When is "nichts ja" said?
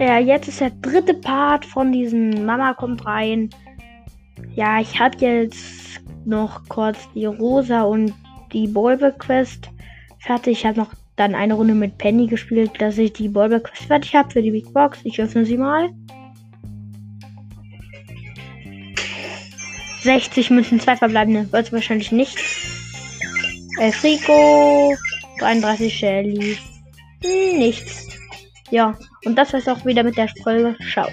27.58-28.96